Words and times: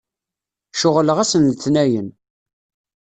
Ceɣleɣ 0.81 1.17
ass 1.23 1.33
n 1.37 1.47
letniyen. 1.51 2.09